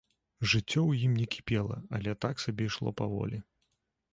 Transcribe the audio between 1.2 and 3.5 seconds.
кіпела, але так сабе ішло паволі.